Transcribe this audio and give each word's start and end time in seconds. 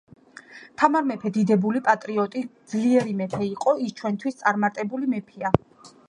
თამარ 0.81 1.03
მეფე 1.09 1.29
დიდებული, 1.33 1.81
პატრიოტრი, 1.89 2.41
ძლიერი 2.73 3.13
მეფე 3.19 3.41
იყო. 3.49 3.73
ის 3.89 3.93
ჩვენთვის 3.99 4.39
წარმატებული 4.41 5.11
მეფეა 5.13 5.53